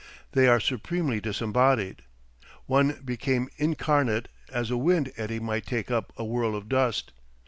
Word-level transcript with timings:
They 0.31 0.47
are 0.47 0.59
supremely 0.59 1.21
disembodied. 1.21 2.01
One 2.65 2.99
became 3.05 3.49
incarnate 3.57 4.29
as 4.51 4.71
a 4.71 4.75
wind 4.77 5.13
eddy 5.15 5.39
might 5.39 5.67
take 5.67 5.91
up 5.91 6.11
a 6.17 6.25
whirl 6.25 6.55
of 6.55 6.67
dust. 6.67 7.11